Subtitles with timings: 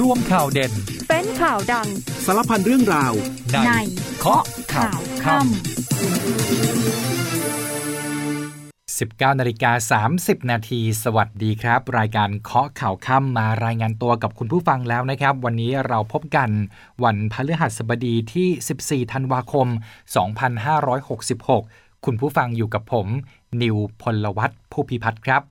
[0.00, 0.72] ร่วมข่าวเด่น
[1.08, 1.88] เป็นข่าวดัง
[2.24, 3.12] สารพันเรื่องราว
[3.52, 3.72] ในใน
[4.18, 4.42] เคาะ
[4.74, 5.46] ข่าวค่ำ
[8.98, 16.50] 19นาฬิกา30 นาที สวัสดีครับ รายการเคาะข่าวค่ำมารายงานตัวกับคุณผู้ฟังแล้วนะครับ วันนี้เราพบกัน
[17.04, 19.66] วันพฤหัสบดีที่ 14 ธันวาคม
[21.26, 23.06] 2566 คุณผู้ฟังอยู่กับผม
[23.62, 25.42] นิวพลวัตผู้พิพัฒน์ครับ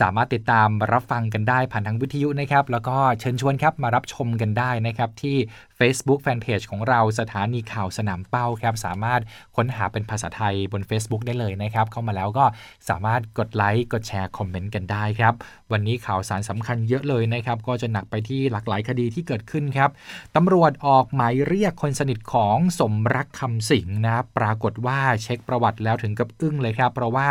[0.00, 5.36] สามารถติดตามรับฟังกันได้ผ่านทางวิทยุนะครับ แล้วก็เชิญชวนครับมารับชมกันได้นะครับที่
[5.80, 9.20] Facebook Fanpage ของเราสถานีข่าวสนามเป้าครับ สามารถ
[9.56, 12.44] ค้นหาเป็นภาษาไทยบน Facebook ได้เลยนะครับ เข้ามาแล้วก็
[12.88, 15.34] สามารถกดไลค์กดแชร์คอมเมนต์กันได้ครับ
[15.72, 19.90] วันนี้ข่าวสารสำคัญเยอะเลยนะครับ ก็จะหนักไปที่หลากหลายคดีที่เกิดขึ้นครับ
[20.36, 27.28] ตำรวจออกหมายเรียกคนสนิทของสมรักคำสิงนะปรากฏว่าเช็คประวัติแล้วถึงกับอึ้งเลยครับ เพราะว่า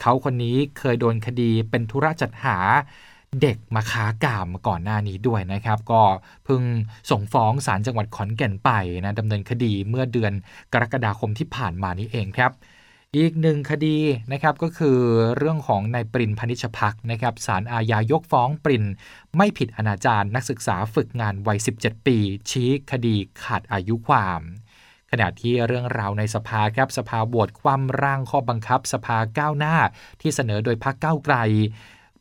[0.00, 2.58] เขาคนนี้เคยโดนคดีเป็นธุระจัดหา
[3.40, 6.02] เด็กมาค้ากามก่อนหน้านี้ด้วยนะครับ ก็
[6.44, 6.62] เพิ่ง
[7.10, 8.70] ส่งฟ้องศาลจังหวัดขอนแก่นไป
[9.04, 10.32] นะดำเนินคดีเมื่อเดือน
[10.72, 12.52] กรกฎาคมที่ผ่านมานี้เองครับ
[13.16, 13.98] อีกหนึ่งคดี
[14.32, 14.98] นะครับก็คือ
[15.36, 18.84] เรื่องของนายปรินพนิชพักนะครับศาลอาญายกฟ้องปริน
[19.36, 22.18] ไม่ผิดอนาจารนักศึกษาฝึกงานวัย 17 ปี
[22.50, 24.40] ชี้คดีขาดอายุความ
[25.10, 29.76] ขณะที่เรื่องราวในสภาครับสภาบวชคว่ำร่างข้อบังคับ สภาก้าวหน้า
[30.20, 31.36] ที่เสนอโดยพรรคก้าวไกล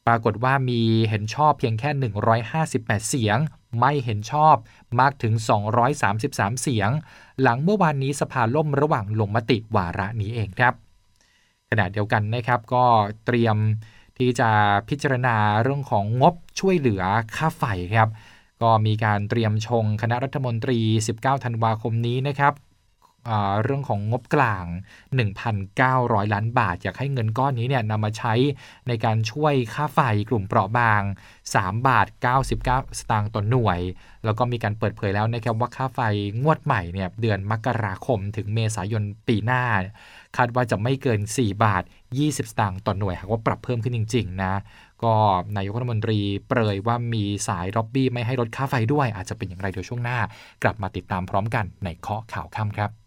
[0.08, 1.90] ปรากฏว่ามีเห็นชอบเพียงแค่
[2.50, 3.38] 158 เสียง
[3.80, 4.56] ไม่เห็นชอบ
[5.00, 5.34] มากถึง
[5.98, 6.90] 233 เสียง
[7.42, 10.74] หลังเมื่อวานนี้สภาล่มระหว่างลงมติวาระนี้เองครับ
[11.70, 12.86] ขณะเดียวกันนะครับก็
[13.26, 13.58] เตรียม
[14.18, 14.50] ที่จะ
[14.90, 17.04] พิจารณาเรื่องของงบช่วยเหลือ
[17.36, 17.64] ค่าไฟ
[17.96, 18.10] ครับ
[18.62, 20.80] ก็มีการเตรียมชงคณะรัฐมนตรี
[21.16, 22.54] 19 ธันวาคมนี้นะครับ
[23.64, 24.66] เรื่องของงบกลาง
[25.30, 28.34] 1,900 ล้านบาท อยากให้เงินก้อนนี้เนี่ยนำมาใช้
[28.88, 31.02] ในการช่วยค่าไฟกลุ่มเปราะบาง
[31.46, 33.80] 3 บาท 99 สตางค์ต่อหน่วย
[34.26, 36.00] แล้วก็มีการเปิดเผยแล้วนะครับว่าค่าไฟ
[36.44, 39.64] งวดใหม่เนี่ยเดือนมกราคมถึงเมษายนปีหน้า
[40.38, 41.84] คาดว่าจะไม่เกิน 4 บาท
[42.18, 44.54] 20 สตางค์ต่อหน่วยหากว่าปรับเพิ่มขึ้นจริง ๆ นะ
[45.04, 45.14] ก็
[45.58, 50.18] นายกรัฐมนตรีเปรยว่ามีสายล็อบบี้ไม่ให้ลดค่าไฟด้วย อาจจะเป็นอย่างไรเดี๋ยวช่วงหน้า
[50.64, 53.01] กลับมาติดตามพร้อมกันในเคาะข่าวค่ำครับ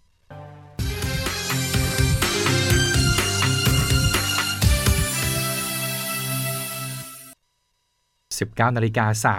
[8.43, 9.37] 19นาฬิกา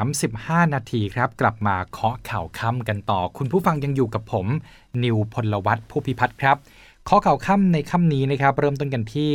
[0.63, 4.47] 35 นาทีครับ กลับมาเคาะข่าวค่ำกันต่อ คุณผู้ฟังยังอยู่กับผม
[5.03, 6.57] นิวพลวัตผู้พิพัฒน์ครับ
[7.05, 9.31] เคาะข่าวค่ำในค่ำนี้นะครับ เริ่มต้นกันที่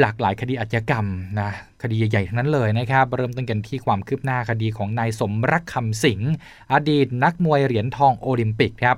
[0.00, 1.06] หลากหลายคดีอาชญากรรม
[1.40, 1.50] นะ
[1.82, 6.30] คดีใหญ่ๆทั้งนั้นเลยนะครับ เริ่มต้นกันที่ความคืบหน้าคดีของนายสมรักคำสิงห์
[6.72, 8.96] อดีตนักมวยเหรียญทองโอลิมปิกครับ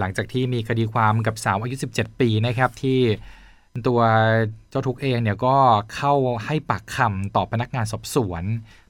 [0.00, 3.00] หลังจากที่มีคดีความกับสาวอายุ 17 ปีนะครับที่
[3.86, 4.00] ตัว
[4.70, 5.56] เจ้าทุกเองเนี่ยก็
[5.94, 8.42] เข้าให้ปากคำต่อพนักงานสอบสวน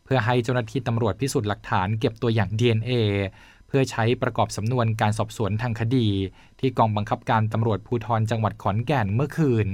[0.04, 2.92] เพื่อให้เจ้าหน้าที่ตำรวจพิสูจน์หลักฐานเก็บตัวอย่าง DNA
[3.66, 6.08] เพื่อใช้ประกอบสำนวนการสอบสวนทางคดี
[6.60, 9.66] ที่กองบังคับการตำรวจภูธรจังหวัดขอนแก่นเมื่อคืน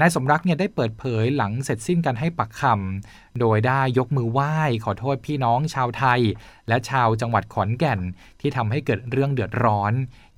[0.00, 6.20] นายสมรักเนี่ยได้เปิดเผยหลังเสร็จสิ้นการให้ปากคำ โดยได้ยกมือไหว้ขอโทษพี่น้องชาวไทย
[6.68, 8.00] และชาวจังหวัดขอนแก่น
[8.40, 9.92] ที่ทำให้เกิดเรื่องเดือดร้อน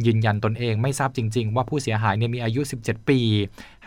[0.06, 3.20] ยืนยันตนเองไม่ทราบจริง ๆ ว่าผู้เสียหายเนี่ยมีอายุ 17 ปี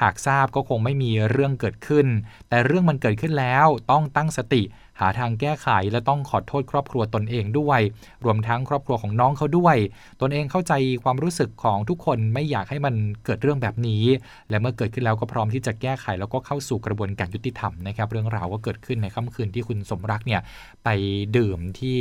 [0.01, 2.07] หากทราบก็คงไม่มีเรื่องเกิดขึ้น
[2.50, 4.63] แต่เรื่องมันเกิดขึ้นแล้วต้องตั้งสติ
[5.00, 7.80] หาทางแก้ไขและต้องขอโทษครอบครัวตนเองด้วย
[8.25, 9.78] รวมทั้งครอบครัวของน้องเขาด้วย
[10.22, 12.95] ตนเองเข้าใจความรู้สึกของทุกคนไม่อยากให้มัน
[13.25, 14.03] เกิดเรื่องแบบนี้
[14.50, 20.41] และเมื่อเกิดขึ้นแล้วก็พร้อมที่จะแก้ไขแล้วก็เข้าสู่กระบวนการยุติธรรมนะครับ เรื่องราวก็เกิดขึ้นในค่ำคืนที่คุณสมรักเนี่ย
[20.83, 20.89] ไป
[21.37, 21.97] ดื่มที่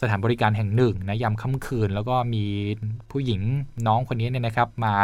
[0.00, 2.44] สถานบริการแห่งหนึ่งนะยามค่ำคืน แล้วก็มี
[3.10, 3.40] ผู้หญิง
[3.86, 4.94] น้องคนนี้เนี่ยนะครับมา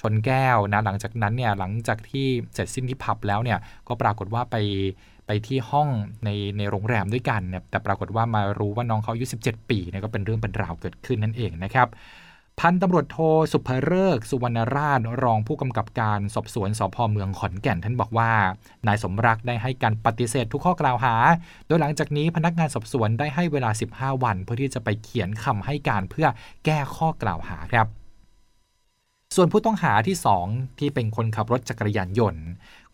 [0.00, 3.58] ชนแก้วนะหลังจากนั้นเนี่ยหลังจากที่เสร็จสิ้นที่ผับแล้วเนี่ย
[3.88, 4.56] ก็ปรากฏว่าไป
[5.26, 5.88] ไปที่ห้อง
[6.24, 11.88] ในในโรงแรมด้วยกันเนี่ยแต่ปรากฏว่ามารู้ว่าน้องเขาอายุ 17 ปีเนี่ยก็เป็นเรื่องเป็นราวเกิดขึ้นนั่นเองนะครับ
[12.60, 13.18] พันตำรวจโท
[13.52, 18.32] สุภเริกสุวรรณราชรองผู้กำกับการสอบสวนสพเมืองขอนแก่นท่านบอกว่า
[18.86, 21.14] นายสมรักได้ให้การปฏิเสธทุกข้อกล่าวหา
[21.66, 26.26] โดยหลังจากนี้พนักงานสอบสวนได้ให้เวลา 15 วัน เพื่อที่จะไปเขียนคำให้การเพื่อ
[26.64, 27.86] แก้ข้อกล่าวหาครับ
[29.36, 30.16] ส่วนผู้ต้องหาที่
[30.48, 32.44] 2 ที่เป็นคนขับรถจักรยานยนต์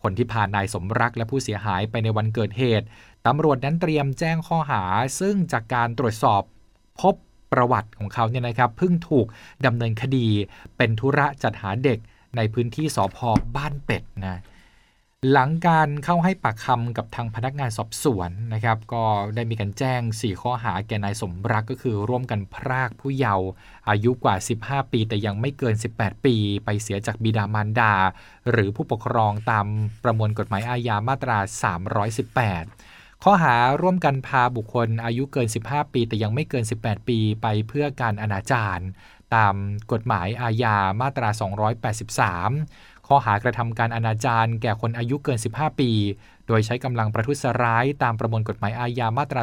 [0.01, 2.85] คนที่พานายสมรักและผู้เสียหายไปในวันเกิดเหตุ
[3.27, 4.83] ตำรวจนั้นเตรียมแจ้งข้อหา
[5.19, 6.41] ซึ่งจากการตรวจสอบ
[7.01, 7.15] พบ
[7.51, 9.27] ประวัติของเขาเนี่ยนะครับเพิ่งถูก
[9.65, 10.27] ดำเนินคดี
[10.77, 11.99] เป็นธุระจัดหาเด็ก
[12.35, 13.17] ในพื้นที่สพ
[13.55, 14.41] บ้านเป็ดนะ
[15.31, 19.03] หลังการเข้าให้ปากคำกับทางพนักงานสอบสวนนะครับ ก็
[19.35, 23.47] ได้มีการแจ้ง 4 ข้อหาแก่นายสมรักก็คือร่วมกันพรากผู้เยาว์
[23.89, 26.35] อายุกว่า 15 ปี แต่ยังไม่เกิน 18 ปี
[26.65, 27.93] ไปเสียจากบิดามารดา
[28.51, 29.65] หรือผู้ปกครองตาม
[30.03, 31.37] ประมวลกฎหมายอาญามาตรา
[32.19, 32.88] 318
[33.23, 38.79] ข้อหาร่วมกันพาบุคคลอายุเกิน 15 ปี แต่ยังไม่เกิน 18 ปีไปเพื่อการอนาจาร
[39.35, 39.55] ตาม
[39.91, 41.29] กฎหมายอาญามาตรา
[42.13, 45.91] 283 ข้อหากระทำการอนาจารแก่คนอายุเกิน 15 ปี
[46.47, 49.41] โดยใช้กำลังประทุษร้ายตามประมวลกฎหมายอาญามาตรา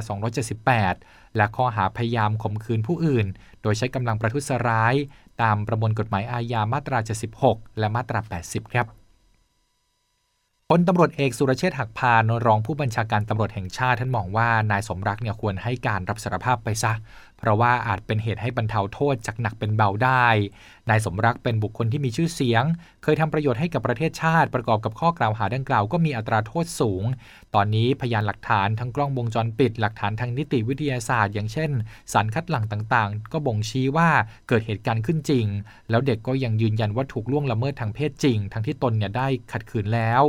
[0.62, 3.26] 278 และข้อหาพยายามข่มขืนผู้อื่น
[3.62, 4.94] โดยใช้กำลังประทุษร้าย
[5.42, 6.98] ตามประมวลกฎหมายอาญามาตรา
[7.38, 8.86] 76 และมาตรา 80 ครับ
[10.70, 16.92] พลตำรวจเอกสุรเชษฐ์หักพานรองผู้บัญชาการตำรวจแห่งชาติท่านมองว่านายสมรักเนี่ยควรให้การรับสารภาพไปซะ
[17.38, 20.26] เพราะว่าอาจเป็นเหตุให้บรรเทาโทษจากหนักเป็นเบาได้
[20.88, 22.64] นายสมรักเป็นบุคคลที่มีชื่อเสียง
[23.02, 27.04] เคยทำประโยชน์ให้กับประเทศชาติ ประกอบกับข้อกล่าวหาดังกล่าวก็มีอัตราโทษสูง
[27.54, 31.70] ตอนนี้พยานหลักฐานทั้งกล้องวงจรปิด หลักฐานทางนิติวิทยาศาสตร์ อย่างเช่น
[32.12, 34.08] สารคัดหลั่งต่างๆ ก็บ่งชี้ว่า
[34.48, 35.46] เกิดเหตุการณ์ขึ้นจริง
[35.90, 40.22] แล้วเด็กก็ยังยืนยันว่าถูกล่วงละเมิดทางเพศจริง ทั้งที่ตนเนี่ยได้ขัดขืนแล้ว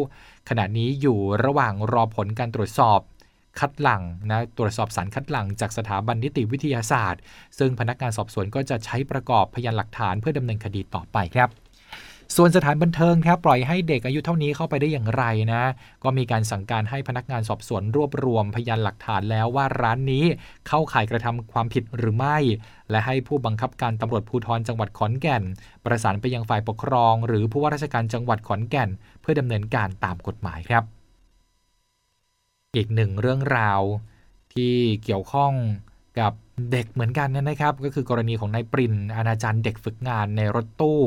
[0.50, 3.00] ขณะนี้อยู่ระหว่างรอผลการตรวจสอบ
[3.60, 7.22] คัดหลังนะตรวจสอบสารคัดหลังจากสถาบันนิติวิทยาศาสตร์
[7.60, 11.50] ซึ่งพนักงานสอบสวนก็จะใช้ประกอบพยานหลักฐานเพื่อดำเนินคดีต่อไปครับ
[12.36, 15.24] ส่วนสถานบันเทิงครับปล่อยให้เด็กอายุเท่านี้เข้าไปได้อย่างไร
[15.54, 15.64] นะ
[16.04, 20.26] ก็มีการสั่งการให้พนักงานสอบสวนรวบรวมพยานหลักฐานแล้วว่าร้านนี้
[20.68, 22.38] เข้าข่ายกระทำความผิดหรือไม่
[22.90, 25.44] และให้ผู้บังคับการตำรวจภูธรจังหวัดขอนแก่น
[25.86, 28.90] ประสานไปยังฝ่ายปกครอง หรือผู้ว่าราชการจังหวัดขอนแก่น
[29.22, 30.97] เพื่อดำเนินการตามกฎหมายครับ
[32.78, 33.82] อีกหนึ่งเรื่องราว
[34.54, 35.54] ที่เกี่ยวข้อง
[36.20, 36.34] กับ
[36.72, 41.02] เด็กเหมือนกันนะครับ ก็คือกรณีของนายปรินอนาจารย์เด็กฝึกงานในรถตู้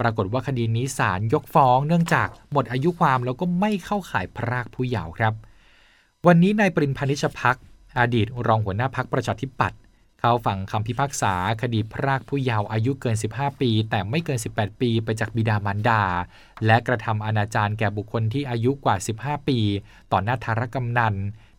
[0.00, 5.32] ปรากฏว่าคดีนี้ศาลยกฟ้อง เนื่องจากหมดอายุความแล้วก็ไม่เข้าข่ายพรากผู้เยาว์ครับ
[6.26, 7.56] วันนี้นายปรินพานิชพัก
[8.00, 9.78] อดีตรองหัวหน้าพักประชาธิปัตย์
[10.26, 16.02] เข้าฝั่งคำพิพากษาคดีพรากผู้เยาว์อายุเกิน 15 ปี แต่ไม่เกิน 18 ปีไปจากบิดามารดา
[16.66, 19.58] และกระทำอนาจารแก่บุคคลที่อายุกว่า 15 ปี
[20.12, 21.14] ต่อหน้าธารกำนัน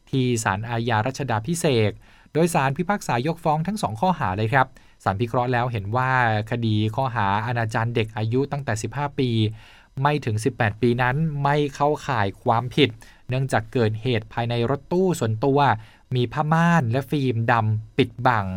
[0.10, 1.92] ที่ศาลอาญารัชดาพิเศษ
[2.34, 4.68] โดยสารพิพากษายกฟ้องทั้งสองข้อหาเลยครับ
[5.04, 6.12] สารพิเคราะห์แล้วเห็นว่า
[6.52, 9.30] คดีข้อหาอนาจารเด็กอายุตั้งแต่ 15 ปี
[10.02, 12.90] ไม่ถึง 18 ปีนั้นไม่เข้าข่ายความผิด
[13.30, 15.60] เนื่องจากเกิดเหตุภายในรถตู้ส่วนตัว
[16.16, 18.48] มีผ้าม่านและฟิล์มดำปิดบัง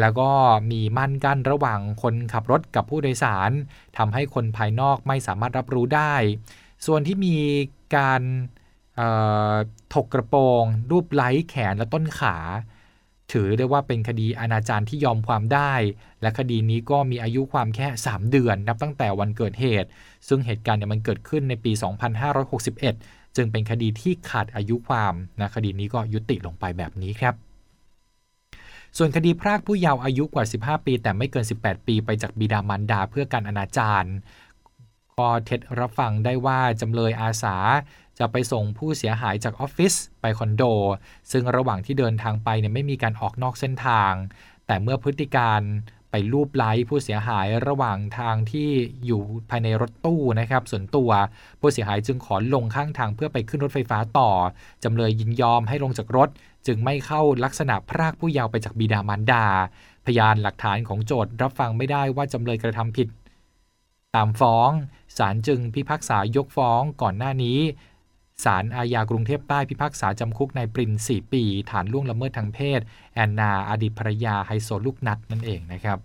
[0.00, 0.30] แล้วก็
[0.70, 3.50] มีม่านกั้นระหว่างคนขับรถกับผู้โดยสาร
[3.96, 6.14] ทำให้คนภายนอกไม่สามารถรับรู้ได้
[6.86, 7.36] ส่วนที่มี
[7.96, 8.22] การ
[9.94, 12.36] ถกกระโปรง รูปไล้แขนและต้นขา
[13.32, 15.72] ถือได้ว่าเป็นคดีอนาจารที่ยอมความได้
[16.22, 19.88] และคดีนี้ก็มีอายุความแค่ 3 เดือน นับตั้งแต่วันเกิดเหตุ
[20.28, 21.72] ซึ่งเหตุการณ์เนี่ยมันเกิดขึ้นในปี
[22.54, 27.34] 2561 จึงเป็นคดีที่ขาดอายุความนะคดีนี้ก็ยุติลงไปแบบนี้ครับ
[28.98, 34.04] ส่วนคดีพรากผู้เยาว์อายุกว่า 15 ปี แต่ไม่เกิน 18 ปีไปจากบิดามารดาเพื่อการอนาจาร
[35.18, 37.56] ก็เท็จรับฟังได้ว่าจำเลยอาสา
[38.18, 40.62] จะไปส่งผู้เสียหายจากออฟฟิศไปคอนโด
[41.32, 44.12] ซึ่งระหว่างที่เดินทางไปเนี่ยไม่มีการออกนอกเส้นทาง
[44.66, 45.60] แต่เมื่อพฤติการ
[46.10, 48.70] ไปรูปไล้ผู้เสียหายระหว่างทางที่
[49.06, 51.10] อยู่ภายในรถตู้นะครับ ส่วนตัว
[51.60, 54.30] ผู้เสียหายจึงขอลงข้างทางเพื่อไปขึ้นรถไฟฟ้าต่อ
[54.84, 56.28] จำเลยยินยอมให้ลงจากรถ
[56.66, 59.46] จึงไม่เข้าลักษณะพรากผู้เยาว์ไปจากบิดามารดา
[60.06, 63.08] พยานหลักฐานของโจทย์รับฟังไม่ได้ว่าจำเลยกระทำผิด
[64.14, 64.70] ตามฟ้อง
[65.16, 67.58] ศาลจึงพิพากษายกฟ้องก่อนหน้านี้
[68.44, 72.80] ศาลอาญากรุงเทพใต้พิพากษาจำคุกนายปริน 4 ปี ฐานล่วงละเมิดทางเพศ
[73.14, 75.98] แอนนาอดีตภรรยาไฮโซลูกนัดนั่นเองนะครับ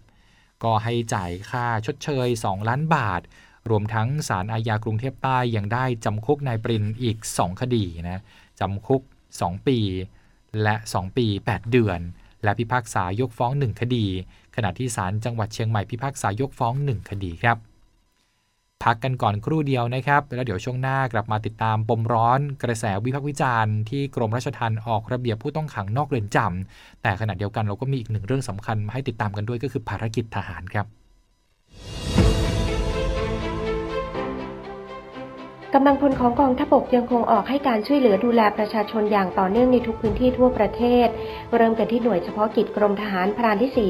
[0.63, 3.22] ก็ให้จ่ายค่าชดเชย 2 ล้านบาท
[3.69, 8.22] รวมทั้งศาลอาญากรุงเทพใต้ยังได้จำคุกนายปรินอีก 2 คดีนะ
[8.60, 9.01] จำคุก
[9.36, 9.79] 2 ปี
[10.63, 12.00] และ 2 ปี 8 เดือน
[12.43, 14.05] และพิพากษายกฟ้อง 1 คดี
[14.55, 17.58] ขณะที่ศาลจังหวัดเชียงใหม่พิพากษายกฟ้อง 1 คดีครับ
[18.83, 30.86] พักกันก่อนครู่เดียวนะครับ แล้วเดี๋ยวช่วงหน้ากลับมาติดตามปมร้อน กระแสวิพากษ์วิจารณ์ที่กรมราชทัณฑ์ออกระเบียบผู้ต้องขังนอกเรือนจำแต่ขณะเดียวกันเราก็มีอีกหนึ่งเรื่องสำคัญมาให้ติดตามกันด้วยก็คือภารกิจทหารครับ
[35.75, 41.07] กำลังพลของกองทัพบกยังคงออกให้การช่วยเหลือดูแลประชาชนอย่างต่อเนื่องในทุกพื้นที่ทั่วประเทศ
[41.55, 43.89] เริ่มกันที่หน่วยเฉพาะกิจกรมทหารพรานที่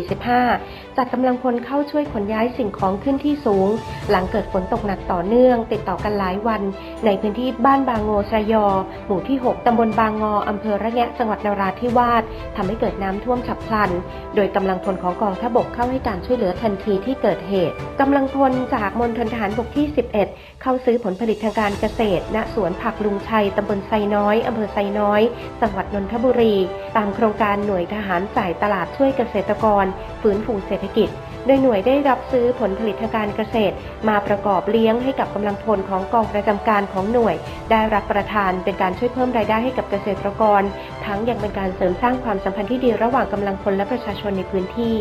[0.57, 3.67] 45 จัดกำลังพลเข้าช่วยขนย้ายสิ่งของขึ้นที่สูง
[4.09, 6.61] หลังเกิดฝนตกหนักต่อเนื่อง ติดต่อกันหลายวัน
[7.05, 8.65] ในพื้นที่บ้านบางโงสระยอ
[9.07, 12.23] หมู่ที่ 6 ตำบลบางงออำเภอระแงะจังหวัดนราธิวาส
[12.55, 13.91] ทำให้เกิดน้ำท่วมฉับพลัน
[14.35, 19.85] โดยกำลังพลของกองทัพบกเข้าให้การช่วยเหลือทันทีที่เกิดเหตุกำลังพลจากมณฑลทหารบกที่
[20.23, 25.21] 11 เข้าซื้อผลผลิตทางการเกษตร ณ สวนผักลุงชัย ตำบลไซน้อย อำเภอไซน้อย
[25.61, 26.55] จังหวัดนนทบุรี
[26.97, 29.85] ตามโครงการหน่วยทหารจ่ายตลาดช่วยเกษตรกร
[30.21, 31.09] ฟื้นฟูเศรษฐกิจ
[31.45, 33.75] โดยหน่วยได้รับซื้อผลผลิตทางการเกษตร
[34.07, 37.35] มาประกอบเลี้ยงให้กับกำลังพลของกองประจำการของหน่วย
[37.71, 40.61] ได้รับประทานเป็นการช่วยเพิ่มรายได้ให้กับเกษตรกร
[41.05, 44.97] ทั้งยังเป็นการเสริมสร้างความสัมพันธ์ที่ดีระหว่างกำลังพลและประชาชนในพื้นที่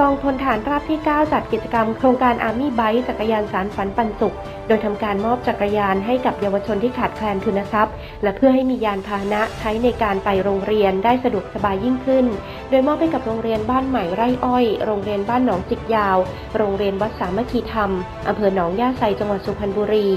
[0.00, 4.36] กองพลฐานราบที่ 9 จัดกิจกรรมโครงการอาร์มี่ไบค์จักรยานสารฝันปันสุข
[4.66, 12.26] โดยทำการมอบจักรยานให้กับเยาวชนที่ขาดแคลนทุนทรัพย์ และเพื่อให้มียานพาหนะใช้ในการไปโรงเรียนได้สะดวกสบายยิ่งขึ้น
[12.70, 16.16] โดยมอบให้กับโรงเรียนบ้านใหม่ไร่อ้อย โรงเรียนบ้านหนองจิกยาว
[16.56, 17.90] โรงเรียนวัดสามัคคีธรรม
[18.28, 20.10] อำเภอหนองย่าไซจังหวัดสุพรรณบุรี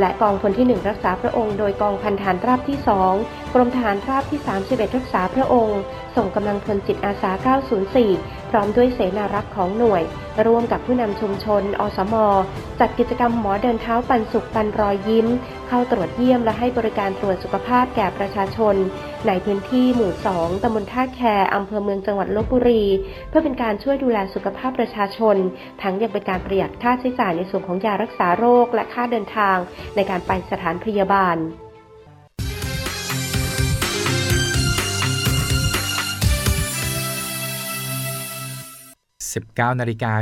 [0.00, 2.78] และกองพลที่ 1 รักษาพระองค์โดยกองพันฐานราบที่
[3.16, 5.80] 2 กรมทหารราบที่ 31 รักษาพระองค์
[6.16, 7.30] ส่งกำลังพลจิตอาสา
[7.88, 10.02] 904 พร้อมด้วยเสนารักษ์ของหน่วย
[10.46, 12.14] ร่วมกับผู้นำชุมชน อสม
[12.80, 15.26] จัดกิจกรรมหมอเดินเท้าปันสุขปันรอยยิ้ม
[15.68, 18.74] เข้าตรวจเยี่ยมและให้บริการตรวจสุขภาพแก่ประชาชน
[19.26, 21.20] ในพื้นที่หมู่ 2ตำบลท่าแค
[21.54, 22.84] อำเภอเมืองจังหวัดลบบุรี
[23.28, 25.36] เพื่อเป็นการช่วยดูแลสุขภาพประชาชน
[25.82, 29.56] ทั้งยังเป็นการประหยัดค่าใช้จ่ายในส่วนของยารักษาโรคและค่าเดินทาง
[29.96, 31.38] ในการไปสถานพยาบาล
[39.36, 40.12] 19นาฬิกา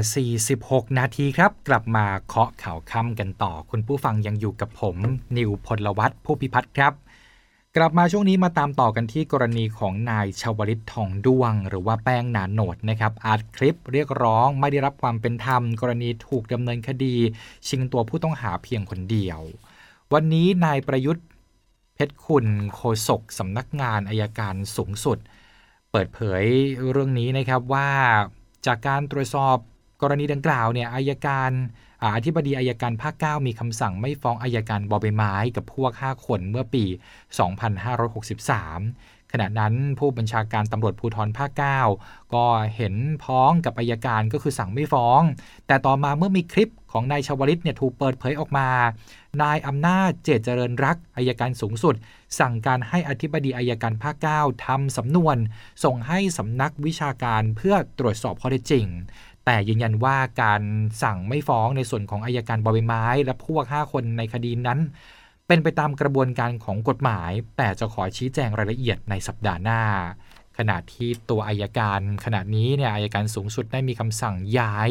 [0.44, 4.96] 46 นาทีครับ กลับมาเคาะข่าวค่ำกันต่อ คุณผู้ฟังยังอยู่กับผม
[5.36, 6.92] นิวพลวัตผู้พิพัฒน์ครับ
[7.76, 17.16] กลับมาช่วงนี้มาตามต่อกันที่กรณีของนายชวลิตทองด้วง หรือว่าแป้งนาโหนดนะครับอัดคลิปเรียกร้องไม่ได้รับความเป็นธรรม กรณีถูกดำเนินคดี
[17.68, 19.40] ชิงตัวผู้ต้องหาเพียงคนเดียว
[20.12, 21.26] วันนี้นายประยุทธ์
[21.94, 25.18] เพชรคุณโฆษกสำนักงานอายการสูงสุด
[25.90, 26.44] เปิดเผย
[26.90, 27.88] เรื่องนี้นะครับว่า
[28.66, 29.56] จากการตรวจสอบ
[30.02, 31.50] กรณีดังกล่าวเนี่ยอายการ
[32.16, 41.50] อธิบดีอายการภาค 9 มีคำสั่งไม่ฟ้องอายการบอใบไม้ กับพวก 5 คนเมื่อปี 2563 ณะนั้นผู้บัญชาการตำรวจภูธรภาค
[41.92, 42.44] 9 ก็
[42.76, 45.20] เห็นพ้องกับอายการก็คือสั่งไม่ฟ้อง
[45.66, 48.68] แต่ต่อมาเมื่อมีคลิปของนายชวลิตเนี่ยถูกเปิดเผยออกมา
[49.42, 51.94] นายอำนาจเจตเจริญรักอายการสูงสุด
[52.40, 55.36] สั่งการให้อธิบดีอายการภาค 9 ทำสำนวน
[55.84, 58.86] ส่งให้สำนักวิชาการเพื่อตรวจสอบข้อเท็จจริง
[59.44, 60.62] แต่ยืนยันว่าการ
[61.02, 64.80] สั่งไม่ฟ้องในส่วนของอายการบอใบไม้ และพวก 5 คนในคดีนั้น
[65.46, 69.82] เป็นไปตามกระบวนการของกฎหมาย แต่จะขอชี้แจงรายละเอียดในสัปดาห์หน้า
[70.58, 74.90] ขณะที่ตัวอายการขณะนี้เนี่ยอายการสูงสุดได้มีคำสั่งย้าย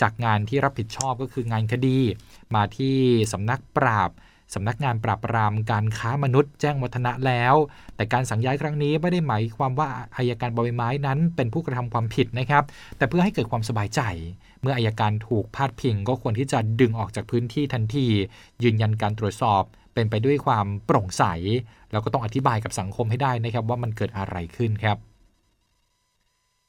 [0.00, 1.98] จากงานที่รับผิดชอบก็คืองานคดี
[2.54, 2.96] มาที่
[3.32, 4.10] สำนักปราบ
[4.54, 7.54] สำนักงานปราบปรามการค้ามนุษย์แจ้งวัฒนะแล้ว
[7.96, 12.64] แต่การสั่งย้ายครั้งนี้ไม่ได้หมายความว่าอายการบอยไม้นั้นเป็นผู้กระทำความผิดนะครับ
[12.96, 14.00] แต่เพื่อให้เกิดความสบายใจ
[14.62, 18.06] เมื่ออายการถูกพาดพิงก็ควรที่จะดึงออกจากพื้นที่ทันที
[18.62, 19.62] ยืนยันการตรวจสอบ
[19.94, 21.24] เป็นไปด้วยความโปร่งใส
[21.92, 24.96] แล้วก็ต้องอธิบายกับสังคมให้ได้นะครับว่ามันเกิดอะไรขึ้นครับ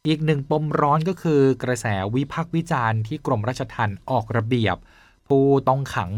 [0.07, 1.85] อีกหนึ่งปมร้อนก็คือกระแส
[2.15, 4.77] วิพากษ์วิจารณ์ที่กรมราชทัณฑ์ออกระเบียบ
[5.27, 6.11] ผู้ต้องขัง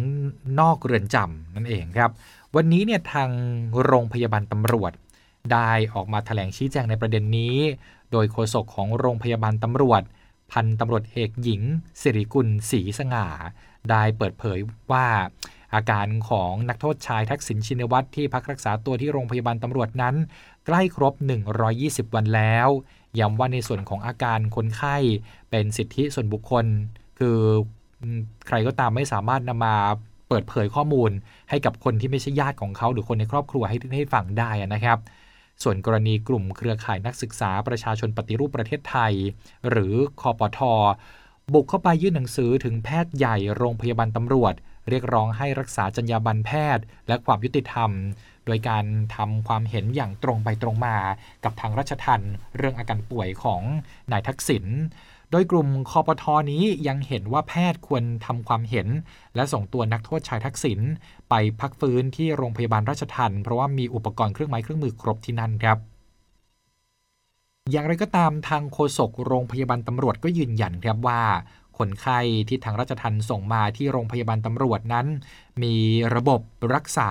[0.60, 2.12] นอกเรือนจำนั่นเองครับ
[2.56, 3.30] วันนี้เนี่ยทาง
[3.86, 4.92] โรงพยาบาลตำรวจ
[5.52, 7.56] ได้ออกมาถแถลงชี้แจงในประเด็นนี้
[8.12, 10.02] โดยโฆษกของโรงพยาบาลตำรวจ
[10.52, 11.62] พันตำรวจเอกหญิง
[12.02, 13.28] สิริกุลศรีสง่า
[13.90, 14.60] ได้เปิดเผย
[14.92, 15.08] ว่า
[15.76, 20.16] อาการของนักโทษชายทักษิณชินวัตรที่พักรักษาตัวที่โรงพยาบาลตำรวจนั้น
[20.66, 21.14] ใกล้ครบ
[21.70, 22.68] 120 วันแล้ว
[23.20, 24.98] ย้ำว่าในส่วนของอาการคนไข้
[25.50, 26.66] เป็นสิทธิส่วนบุคคล
[27.20, 27.38] คือ
[28.48, 29.76] ใครก็ตามไม่สามารถนำมา
[30.28, 31.12] เปิดเผยข้อมูล
[31.50, 34.98] ให้กับคนที่ไม่ใช่ญาติของเขาหรือคนในครอบครัวให้ให้ฟังได้นะครับ
[35.64, 39.14] ส่วนกรณีกลุ่มเครือข่ายนักศึกษาประชาชนปฏิรูปประเทศไทย
[39.70, 40.60] หรือคอปท
[41.54, 44.54] บุกเข้าไปยื่นหนังสือถึงแพทย์ใหญ่โรงพยาบาลตำรวจ
[44.90, 47.92] เรียกร้องให้รักษาจรรยาบรรณแพทย์ และความยุติธรรม
[48.46, 48.86] โดยการ
[49.16, 50.96] ทำความเห็นอย่างตรงไปตรงมา
[51.44, 52.22] กับทางรัชทัน
[52.58, 53.62] เรื่องอาการป่วยของ
[54.12, 54.66] นายทักษิณ
[55.32, 58.88] โดยกลุ่มคอปทอนี้ยังเห็นว่าแพทย์ควรทำความเห็น
[59.36, 60.80] และส่งตัวนักโทษชายทักษิณ
[61.30, 65.78] ไปพักฟื้นที่โรงพยาบาลราชทันเพราะว่ามีอุปกรณ์เครื่องไม้เครื่องมือครบที่นั่นครับ
[67.72, 71.22] อย่างไรก็ตามทางโฆษกโรงพยาบาลตำรวจก็ยืนยันครับว่า
[71.80, 75.08] คนไข้ที่ทางราชทันส่งมาที่โรงพยาบาลตำรวจนั้น
[75.64, 75.76] มี
[76.16, 76.42] ระบบ
[76.76, 77.10] รักษา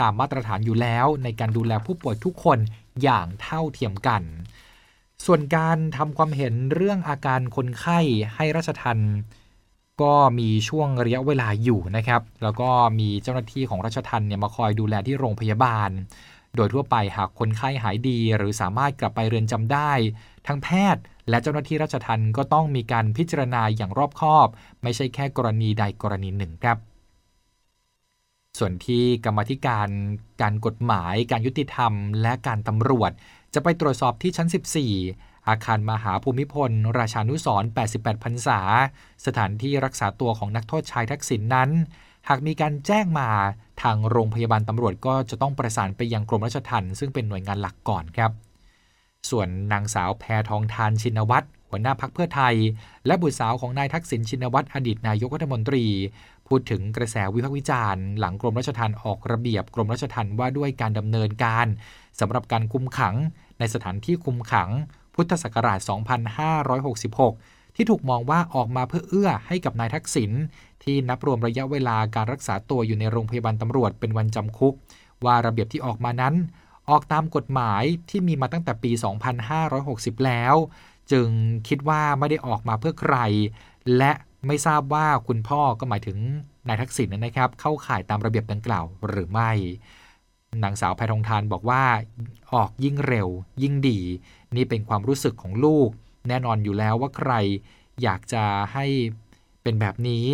[0.00, 2.58] ตามมาตรฐานอยู่แล้ว ในการดูแลผู้ป่วยทุกคน
[3.02, 4.22] อย่างเท่าเทียมกัน
[5.26, 8.00] ส่วนการทำความเห็นเรื่องอาการคนไข้
[8.34, 8.98] ให้ราชทัน
[10.02, 15.90] ก็มีช่วงระยะเวลาอยู่นะครับ แล้วก็มีเจ้าหน้าที่ของราชทันเนี่ยมาคอยดูแลที่โรงพยาบาล
[16.56, 19.92] โดยทั่วไปหากคนไข้หายดี หรือสามารถกลับไปเรือนจำได้
[20.46, 24.48] ทั้งแพทย์ และเจ้าหน้าที่ราชทันก็ต้องมีการพิจารณาอย่างรอบคอบ
[24.82, 26.78] ไม่ใช่แค่กรณีใดกรณีหนึ่งครับ
[28.58, 29.88] ส่วนที่กรรมธิการ
[30.42, 31.92] การกฎหมาย การยุติธรรม
[32.22, 33.10] และการตำรวจ
[33.54, 34.48] จะไปตรวจสอบที่ชั้น
[34.94, 38.60] 14 อาคารมหาภูมิพล ราชานุสร88พรรษา
[39.26, 41.70] สถานที่รักษาตัวของนักโทษชายทักษิณนนั้น
[42.28, 43.28] หากมีการแจ้งมา
[43.82, 48.47] ทางโรงพยาบาลตำรวจก็จะต้องประสานไปยังกรมราชทัณฑ์ซึ่งเป็นหน่วยงานหลักก่อนครับ
[49.30, 52.54] ส่วนนางสาวแพทองทานชินวัตรหัวหน้าพักเพื่อไทย
[53.06, 55.84] และบุตรสาวของนายทักษิณชินวัตรอดีตนายกรัฐมนตรี
[56.48, 61.66] พูดถึงกระแสวิพากษ์วิจารณ์ หลังกรมราชทัณฑ์ออกระเบียบกรมราชทัณฑ์ว่าด้วยการดำเนินการ
[62.20, 63.14] สำหรับการคุมขัง
[63.58, 64.70] ในสถานที่คุมขัง
[65.14, 65.78] พุทธศักราช
[66.98, 70.30] 2566 ที่ถูกมองว่าออกมาเพื่อเอื้อให้กับนายทักษิณ
[70.82, 74.74] ที่นับรวมระยะเวลาการรักษาตัวอยู่ในโรงพยาบาลตำรวจเป็นวันจำคุก
[75.24, 76.34] ว่าระเบียบที่ออกมานั้น
[76.90, 78.90] ออกตามกฎหมายที่มีมาตั้งแต่ปี
[79.58, 80.54] 2560 แล้ว
[81.12, 81.28] จึง
[81.68, 83.16] คิดว่าไม่ได้ออกมาเพื่อใคร
[83.96, 84.12] และ
[84.46, 86.18] ไม่ทราบว่าคุณพ่อก็หมายถึง
[86.68, 89.50] นายทักษิณนะครับ เข้าข่ายตามระเบียบดังกล่าวหรือไม่
[90.62, 91.84] นางสาวแพทองทานบอกว่า
[92.54, 93.28] ออกยิ่งเร็ว
[93.62, 94.00] ยิ่งดี
[94.56, 95.88] นี่เป็นความรู้สึกของลูก
[96.28, 97.32] แน่นอนอยู่แล้วว่าใคร
[98.02, 98.86] อยากจะให้
[99.62, 100.26] เป็นแบบนี้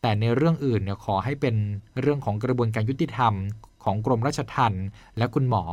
[0.00, 1.54] แต่ในเรื่องอื่นเนี่ยขอให้เป็น
[2.00, 3.34] เรื่องของกระบวนการยุติธรรม
[3.84, 4.86] ของกรมราชทัณฑ์
[5.18, 5.64] และคุณหมอ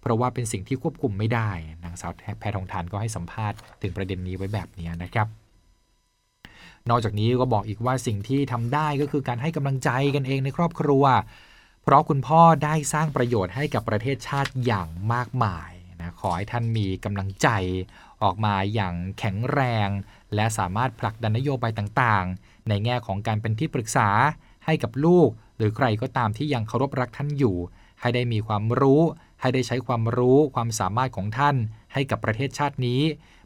[0.00, 1.50] เพราะว่าเป็นสิ่งที่ควบคุมไม่ได้
[1.84, 5.26] นางสาวแพทองทานก็ให้สัมภาษณ์ถึงประเด็นนี้ไว้แบบนี้นะครับ
[6.90, 11.04] นอกจากนี้ก็บอกอีกว่าสิ่งที่ทำได้ก็คือการให้กำลังใจกันเองในครอบครัว
[11.82, 17.48] เพราะคุณพ่อได้สร้างประโยชน์ให้กับประเทศชาติอย่างมากมายนะขอให้ท่านมีกำลังใจ
[18.22, 19.88] ออกมาอย่างแข็งแรง
[20.34, 24.08] และสามารถผลักดันนโยบายต่างๆ ในแง่ของการเป็นที่ปรึกษา
[24.66, 25.28] ให้กับลูก
[25.62, 27.56] รือใครก็ตามที่ยังเคารพรักท่านอยู่
[28.00, 29.02] ให้ได้มีความรู้
[29.40, 31.56] ให้ได้ใช้ความรู้ความสามารถของท่าน
[31.92, 33.00] ให้กับประเทศชาตินี้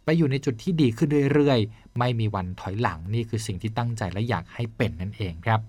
[0.04, 5.60] ไปอยู่ในจุดที่ดีขึ้นเรื่อยๆ ไม่มีวันถอยหลังนี่คือสิ่งที่ตั้งใจและอยากให้เป็นนั่นเองครับ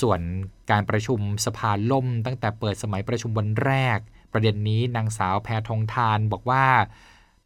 [0.00, 0.20] ส่วน
[0.70, 3.98] การประชุมสภาล่ม ตั้งแต่เปิดสมัยประชุมวันแรก
[4.32, 6.64] ประเด็นนี้นางสาวแพทองทานบอกว่า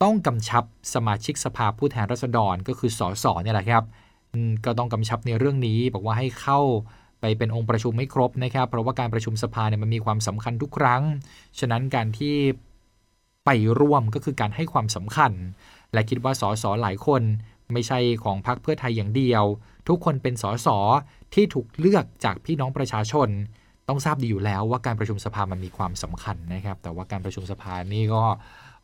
[0.02, 3.84] ต้องกำชับสมาชิกสภาผู้แทนราษฎรก็คือสสเนี่ยแหละครับ
[4.64, 6.60] ก็ต้องกำชับในเรื่องนี้บอกว่าให้เข้า
[7.22, 11.02] ไปเป็นองค์ประชุมไม่ครบนะครับ เพราะว่าการประชุมสภาเนี่ยมันมีความสำคัญทุกครั้ง
[11.58, 12.36] ฉะนั้นการที่
[13.44, 13.50] ไป
[13.80, 15.32] ร่วมก็คือการให้ความสำคัญ
[15.92, 17.22] และคิดว่าสสหลายคน
[17.72, 19.44] ไม่ใช่ของพรรคเพื่อไทยอย่างเดียว
[19.88, 20.68] ทุกคนเป็นสส
[21.34, 23.28] ที่ถูกเลือกจากพี่น้องประชาชน
[23.88, 28.22] ต้องทราบดีอยู่แล้วว่าการประชุมสภามันมีความสำคัญนะครับ แต่ว่าการประชุมสภานี่ก็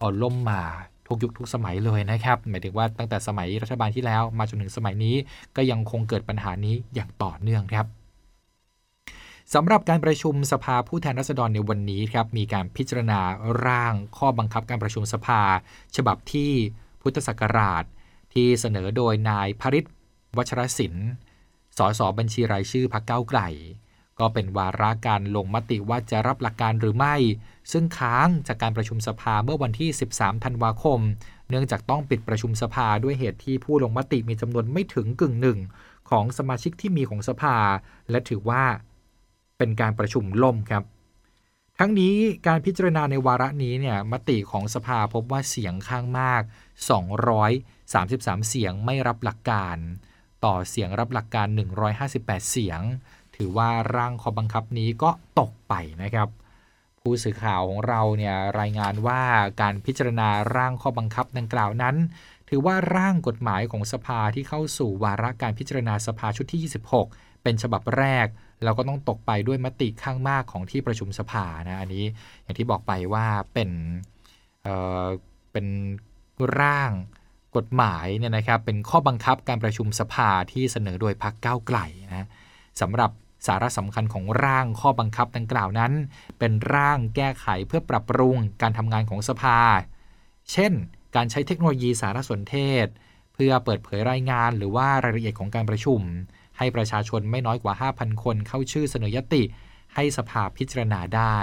[0.01, 0.62] อ่อนล่มมา
[1.07, 5.15] ทุกยุคทุกสมัยเลยนะครับ หมายถึงว่าตั้งแต่สมัยรัฐบาลที่แล้วมาจนถึงสมัยนี้
[5.57, 7.87] ก็ยังคงเกิดปัญหานี้อย่างต่อเนื่องครับ
[9.55, 13.21] สำหรับการประชุมสภาผู้แทนราษฎรในวันนี้ครับมีการพิจารณา
[13.67, 15.43] ร่างข้อบังคับการประชุมสภา
[15.97, 16.53] ฉบับที่
[17.03, 17.85] พุทธศักราช
[18.35, 19.85] ที่เสนอโดยนายพริศ
[20.37, 21.09] วัชรศิลป์
[21.79, 23.41] สสบัญชีรายชื่อพรรคเก้าไกล
[24.19, 27.17] ก็เป็นวาระการลงมติว่าจะรับหลักการหรือไม่
[27.73, 31.01] ซึ่งค้างจากการประชุมสภาเมื่อวันที่ 13 ธันวาคม
[31.51, 35.59] เนื่องจากต้องปิดประชุมสภาด้วยเหตุที่ผู้ลงมติมีจำนวนไม่ถึงกึ่งหนึ่ง
[36.11, 37.57] ของสมาชิกที่มีของสภา
[38.11, 38.65] และถือว่า
[39.59, 40.85] เป็นการประชุมล่มครับ
[41.79, 42.14] ทั้งนี้
[42.47, 46.42] การพิจารณาในวาระนี้เนี่ยมติของสภาพบว่าเสียงข้างมาก
[47.44, 49.77] 233 เสียงไม่รับหลักการ
[50.44, 51.47] ต่อเสียงรับหลักการ
[51.99, 52.81] 158 เสียง
[53.37, 56.29] ถือว่าร่างข้อบังคับนี้ก็ตกไปนะครับ
[57.01, 59.23] ผู้สื่อข่าวของเราเนี่ยรายงานว่า
[59.61, 61.97] การพิจารณาร่างข้อบังคับดังกล่าวนั้น
[62.49, 66.61] ถือว่าร่างกฎหมายของสภาที่เข้าสู่วาระการพิจารณาสภาชุดที่
[67.03, 68.27] 26 เป็นฉบับแรก
[68.64, 72.05] แล้วก็ต้องตกไปด้วยมติข้างมากของที่ประชุมสภานะอันนี้
[72.42, 73.71] อย่างที่บอกไปว่าเป็น
[74.62, 75.66] เเป็น
[76.61, 76.90] ร่าง
[77.57, 81.79] กฎหมายเนี่ยนะครับเป็นข้อบังคับการประชุมสภาที่เสนอโดยพรรคก้าวไกล
[82.11, 82.27] นะ
[82.81, 83.11] สำหรับ
[83.47, 85.92] สาระสำคัญของร่างข้อบังคับดังกล่าวนั้น
[86.38, 89.59] เป็นร่างแก้ไขเพื่อปรับปรุงการทำงานของสภา
[90.53, 90.73] เช่น
[91.16, 92.87] การใช้เทคโนโลยีสารสนเทศ
[93.35, 96.01] เพื่อเปิดเผยรายงานหรือว่ารายละเอียดของการประชุม
[96.59, 99.42] ให้ประชาชนไม่น้อยกว่า 5,000 คนเข้าชื่อเสนอยติ
[99.94, 101.37] ให้สภาพิจารณาได้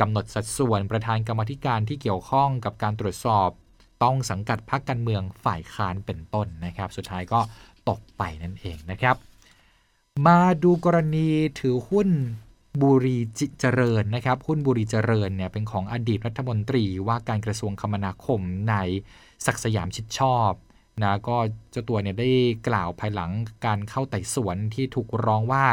[0.00, 3.50] กำหนดสัดส่วนประธานกรรมธิการที่เกี่ยวข้องกับการตรวจสอบ
[4.02, 7.40] ต้องสังกัดพรรคการเมืองฝ่ายค้านเป็นต้นนะครับ สุดท้ายก็
[7.88, 9.16] ตกไปนั่นเองนะครับ
[10.26, 11.28] มาดูกรณี
[11.60, 12.08] ถือหุ้น
[12.82, 13.18] บุรี
[13.60, 18.74] เจริญนะครับ หุ้นบุรีเจริญเนี่ยเป็นของอดีตรัฐมนตรีว่าการกระทรวงคมนาคมใน
[19.46, 20.50] ศักสยามชิดชอบ
[21.02, 21.36] นะก็
[21.70, 22.30] เจ้าตัวเนี่ยได้
[22.68, 23.30] กล่าวภายหลัง
[23.66, 25.64] การเข้าไต่สวนที่ถูกร้องว่า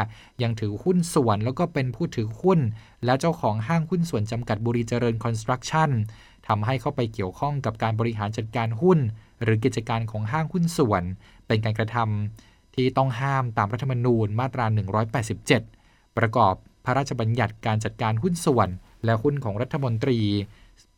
[0.42, 2.60] ยังถือหุ้นส่วนแล้วก็เป็นผู้ถือหุ้น
[3.04, 5.90] และเจ้าของห้างหุ้นส่วนจำกัดบุรีเจริญคอนสตรักชั่น
[6.48, 8.98] ทำให้เข้าไปเกี่ยวข้องกับการบริหารจัดการหุ้น
[9.42, 11.02] หรือกิจการของห้างหุ้นส่วน
[11.46, 14.66] เป็นการกระทำที่ต้องห้ามตามรัฐธรรมนูญมาตรา
[15.42, 16.54] 187 ประกอบ
[16.84, 18.68] พระราชบัญญัติการจัดการหุ้นส่วน
[19.04, 20.18] และหุ้นของรัฐมนตรี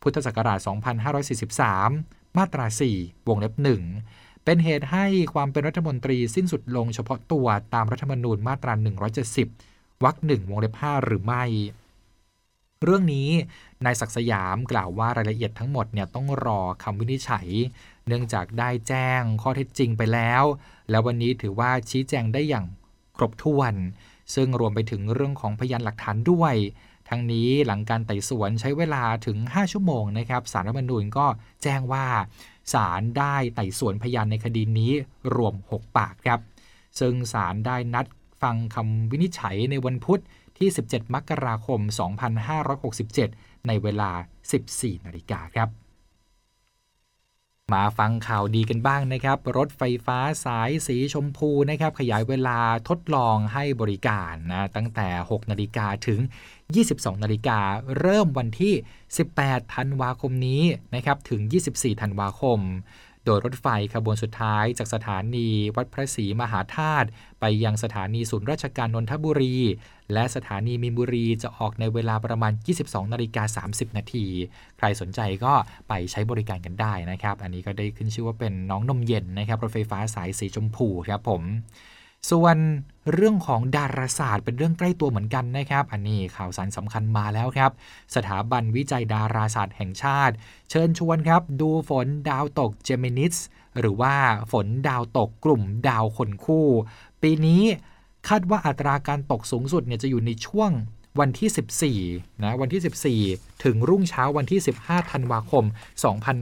[0.01, 2.65] พุทธศักราช 2543 มาตรา
[2.97, 3.53] 4 วงเล็บ
[3.99, 8.73] 1 เป็นเหตุให้ความเป็นรัฐมนตรีสิ้นสุดลงเฉพาะตัวตามรัฐธรรมนูญมาตรา
[9.37, 11.43] 170 วรรคหนึ่งวงเล็บ 5 หรือไม่
[12.83, 13.29] เรื่องนี้
[13.85, 17.47] นายศักสยามกล่าวว่ารายละเอียดทั้งหมดเนี่ยต้องรอคำวินิจฉัย
[18.07, 20.43] เนื่องจากได้แจ้งข้อเท็จจริงไปแล้ว
[20.89, 22.65] แล้ววันนี้ถือว่าชี้แจงได้อย่าง
[23.17, 23.73] ครบถ้วน
[24.35, 26.55] ซึ่งรวมไปถึงเรื่องของพยานหลักฐานด้วย
[27.13, 31.25] ทั้งนี้หลังการไต่สวนใช้เวลาถึง 5 ชั่วโมงนะครับสารรัฐมนูญก็
[31.63, 32.05] แจ้งว่า
[32.73, 34.91] ศาลได้ไต่สวนพยานในคดีนี้
[35.35, 36.39] รวม 6 ปากครับ
[36.99, 38.05] ซึ่งศาลได้นัด
[38.41, 40.21] ฟังคำวินิจฉัยในวันพุธ
[40.57, 41.79] ที่ 17 มกราคม
[43.13, 44.11] 2567 ในเวลา
[44.57, 45.80] 14 นาฬิกาครับ
[47.73, 56.19] มาฟังข่าวดีกันบ้างนะครับ รถไฟฟ้าสายสีชมพูนะครับ ขยายเวลาทดลองให้บริการนะตั้งแต่ 6 นาฬิกาถึง
[56.71, 57.59] 22 นาฬิกา
[57.99, 58.73] เริ่มวันที่
[59.23, 60.63] 18 ธันวาคมนี้
[60.95, 62.59] นะครับ ถึง 24 ธันวาคม
[63.25, 67.07] โดยรถไฟขบวนสุดท้ายจากสถานีวัดพระศรีมหาธาตุ
[67.39, 69.57] ไปยังสถานีศูนย์ราชการนนทบุรี
[70.13, 72.53] และสถานีมีนบุรีจะออกในเวลาประมาณ
[72.83, 74.25] 22นาฬิกา30 นาที
[74.77, 75.53] ใครสนใจก็
[75.89, 81.41] ไปใช้บริการกันได้นะครับ อันนี้ก็ได้ขึ้นชื่อว่าเป็นน้องนมเย็นนะครับรถไฟฟ้าสายสีชมพูครับผม
[82.29, 82.57] ส่วน
[83.13, 87.71] เรื่องของดาราศาสตร์เป็นเรื่องใกล้ตัวเหมือนกันนะครับ อันนี้ข่าวสารสำคัญมาแล้วครับ
[88.15, 90.33] สถาบันวิจัยดาราศาสตร์แห่งชาติ
[90.69, 93.35] เชิญชวนครับ ดูฝนดาวตกเจมินิส
[93.79, 94.15] หรือว่า
[94.51, 96.67] ฝนดาวตกกลุ่มดาวคนคู่
[97.21, 97.63] ปีนี้
[98.27, 100.71] คาดว่าอัตราการตกสูงสุดเนี่ยจะอยู่ในช่วง
[101.19, 105.63] วันที่ 14นะวันที่ 14 ถึงรุ่งเช้าวันที่ 15ธันวาคม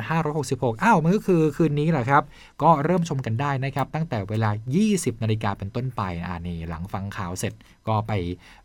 [0.04, 2.24] 2566 อ้าว มันก็คือคืนนี้แหละครับ
[2.64, 4.50] ก็เริ่มชมกันได้นะครับ ตั้งแต่เวลา
[4.88, 7.54] 20 นาฬิกาเป็นต้นไปอ่านี่หลังฟังข่าวเสร็จ
[7.88, 8.12] ก็ไป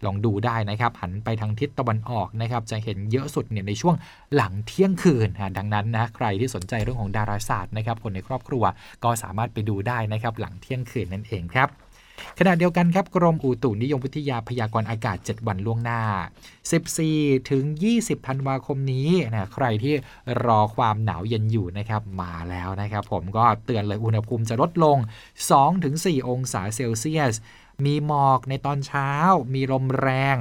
[0.04, 3.94] ลองดูได้นะครับ หันไปทางทิศตะวันออกนะครับ จะเห็นเยอะสุดเนี่ยในช่วง
[4.36, 8.64] หลังเที่ยงคืนดังนั้นนะใครที่สนใจเรื่องของดาราศาสตร์นะครับคนในครอบครัว
[9.04, 11.70] ก็สามารถไปดูได้นะครับหลังเที่ยงคืนนั่นเองครับ
[12.38, 16.02] ขณะเดียวกันครับกรมอุตุนิยมวิทยาพยากรณ์อากาศ 7 วันล่วงหน้า
[16.74, 17.64] 14 ถึง
[17.96, 19.94] 20 ธันวาคมนี้นะใครที่
[20.44, 24.98] รอความหนาวเย็นอยู่นะครับมาแล้วนะครับ ผมก็เตือนเลยอุณหภูมิจะลดลง
[25.62, 27.34] 2-4 องศาเซลเซียส
[27.84, 29.10] มีหมอกในตอนเช้า
[29.54, 30.36] มีลมแรง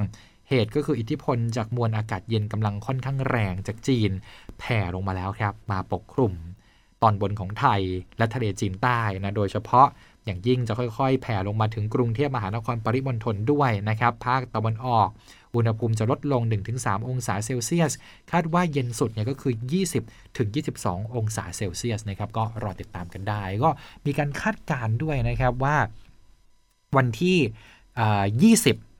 [0.48, 4.10] เหตุก็คืออิทธิพลจากมวลอากาศเย็นกำลังค่อนข้างแรงจากจีน
[4.58, 6.32] แผ่ลงมาแล้วครับ มาปกคลุม
[7.02, 7.80] ตอนบนของไทย
[8.18, 9.88] และทะเลจีนใต้นะโดยเฉพาะ
[10.24, 15.08] อย่างยิ่งจะค่อยๆ แผ่ลงมาถึงกรุงเทพมหานครปริมณฑลด้วยนะครับ ภาคตะวันออก
[15.54, 16.42] อุณหภูมิจะลดลง
[16.74, 17.92] 1-3 องศาเซลเซียส
[18.32, 19.54] คาดว่าเย็นสุดเนี่ยก็คือ
[20.34, 23.70] 20-22 องศาเซลเซียสนะครับ ก็รอติดตามกันได้ ก็
[24.06, 25.76] มีการคาดการณ์ด้วยนะครับว่า
[26.96, 27.38] วันที่
[28.56, 28.93] 20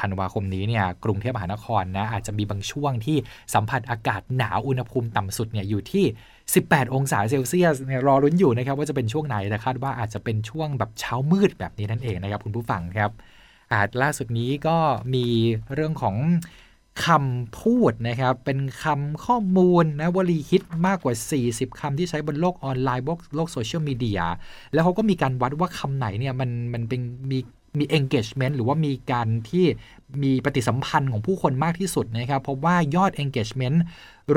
[0.00, 3.16] ธันวาคมนี้เนี่ยกรุงเทพมหานครนะอาจจะมีบางช่วงที่
[3.54, 6.04] สัมผัสอากาศหนาวอุณหภูมิต่ำสุดเนี่ยอยู่ที่
[6.50, 13.10] 18 องศาเซลเซียสเนี่ยรอรุ้นอยู่นะครับว่าจะเป็นช่วงไหนแต่คาดว่าอาจจะเป็นช่วงแบบเช้ามืดแบบนี้นั่นเองนะครับคุณผู้ฟังครับ
[13.72, 14.76] อาจล่าสุดนี้ก็
[15.14, 15.26] มี
[15.74, 16.16] เรื่องของ
[17.06, 21.14] คำพูดนะครับ เป็นคำข้อมูลนะวลีฮิตมากกว่า
[21.46, 23.04] 40คำที่ใช้บนโลกออนไลน์
[23.36, 24.20] โลกโซเชียลมีเดีย
[24.72, 27.38] แล้วเขาก็มีการวัดว่าคำไหนเนี่ยมันมันเป็นมี
[27.80, 29.66] มี engagement หรือว่ามีการที่
[30.22, 33.78] มีปฏิสัมพันธ์ของผู้คนมากที่สุดนะครับเพราะว่ายอด engagement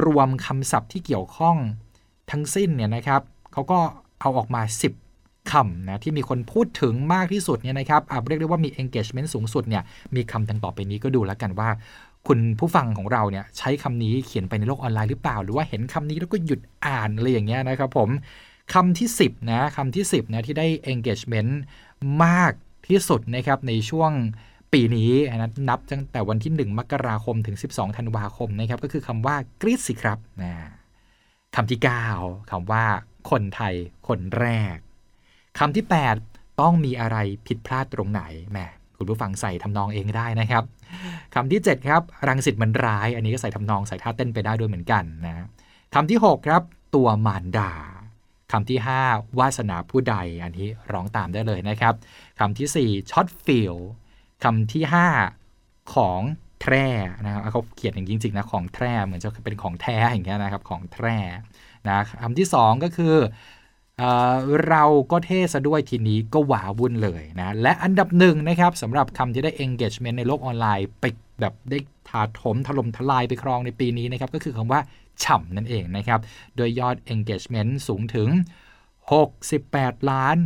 [0.05, 1.57] รวมคำศัพท์ที่เกี่ยวข้อง
[2.31, 3.21] ทั้งสิ้นเนี่ยนะครับ
[3.53, 3.79] เขาก็
[4.21, 4.61] เอาออกมา
[5.05, 9.83] 10คำนะที่มีคนพูดถึงมากที่สุดเนี่ยนะครับเรียกได้ว่ามี engagement สูงสุดเนี่ย
[10.15, 11.69] มีคำดังต่อไปนี้ก็ดูแล้วกันว่า
[12.27, 18.09] คุณผู้ฟังของเราเนี่ยใช้คำนี้เขียนไปในโลกออนไลน์หรือเปล่า หรือว่าเห็นคำนี้แล้วก็หยุดอ่านอะไรอย่างเงี้ยนะครับผม
[18.73, 21.51] คำที่ 10นะคำที่ 10นะที่ได้ engagement
[22.23, 22.53] มาก
[22.91, 24.11] ที่สุดนะครับในช่วง
[24.73, 30.53] ปีนี้นะนับตั้งแต่วันที่ 1 มกราคมถึง 12 ธันวาคมนะครับก็คือคำว่ากรีดสิครับนะ
[31.55, 31.79] คำที่
[32.15, 32.83] 9คำว่า
[33.29, 33.73] คนไทย
[34.07, 34.77] คนแรก
[35.59, 35.85] คำที่
[36.23, 38.59] 8 ต้องมีอะไรผิดพลาดตรงไหนแหม
[38.97, 40.63] คุณผู้ฟังใส่ทำนองเองได้นะครับ
[41.35, 45.45] คำที่ 7 ครับรังสิตมันร้าย อันนี้ก็ใส่ทำนองใส่ท่าเต้นไปได้ด้วยเหมือนกันนะ
[45.93, 46.61] คำที่ 6 ครับ
[46.95, 47.71] ตัวมารดา
[48.51, 51.93] คำที่ 5 วาสนาผู้ใด อันนี้ร้องตามได้เลยนะครับ
[52.39, 53.75] คำที่ 4ช็อตฟีล
[54.43, 54.83] คำที่
[55.37, 56.21] 5 ของ
[56.61, 56.87] แทร่
[57.25, 61.17] นะครับเขาเขียนอย่างจริงๆนะของแทร่เหมือนจะเป็นของแท้อย่างเงี้ยนะครับของแทร่
[61.87, 63.15] นะคำที่ 2 ก็คือ
[63.97, 64.03] เอ
[64.69, 71.05] เราก็เทซะด้วยทีนี้ก็หวาวุ่นเลยนะและอันดับหนึ่งนะครับสำหรับคำที่ได้ engagement ในโลกออนไลน์ไป
[71.39, 74.79] แบบได้ถาถมถล่มทลายไปครองในปีนี้นะครับก็คือคำว่า
[75.23, 76.19] ฉ่ำนั่นเองนะครับ
[76.55, 78.29] โดยยอด engagement สูงถึง
[79.19, 80.37] 68ล้าน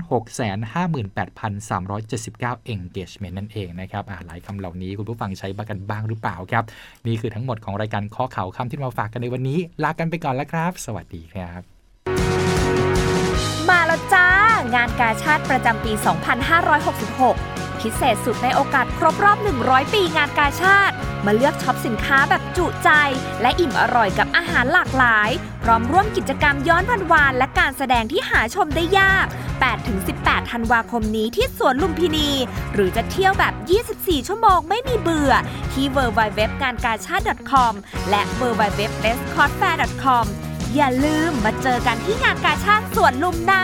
[1.52, 6.64] 658,379 engagement นั่นเองนะครับหลายคำเหล่านี้คุณผู้ฟังใช้บ้ากันบ้างหรือเปล่าครับ
[7.08, 11.62] นี่คือทั้งหมดของรายการข้อข่าวคำที่มาฝากกันในวันนี้ ลากันไปก่อนแล้วครับ สวัสดีครับ
[13.70, 14.28] มาแล้วจ้า
[14.76, 15.92] งานกาชาติประจำปี
[17.26, 22.90] 2566 พิเศษสุดในโอกาสครบรอบ 100 ปีงานกาชาติ มาเลือกช็อปสินค้าแบบจุใจ
[23.42, 25.30] และอิ่มอร่อยกับอาหารหลากหลาย
[25.64, 29.26] พร้อมร่วมกิจกรรมย้อนวันวาน และการแสดงที่หาชมได้ยาก
[29.88, 32.30] 8-18 ธันวาคมนี้ที่สวนลุมพินี
[32.74, 33.54] หรือจะเที่ยวแบบ
[33.92, 35.34] 24 ชั่วโมงไม่มีเบื่อ
[35.74, 37.74] ที่ www งานกาชาติ .com
[38.10, 40.18] และ www b e s t c o t f a i r c o
[40.24, 40.26] m
[40.76, 43.64] อย่าลืมมาเจอกันที่งานกาชาติสวนลุมนะ